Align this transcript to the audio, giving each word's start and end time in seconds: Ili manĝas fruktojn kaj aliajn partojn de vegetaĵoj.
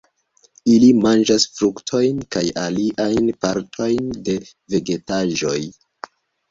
Ili 0.75 0.87
manĝas 1.01 1.45
fruktojn 1.59 2.23
kaj 2.37 2.45
aliajn 2.63 3.31
partojn 3.47 4.13
de 4.31 4.41
vegetaĵoj. 4.77 5.59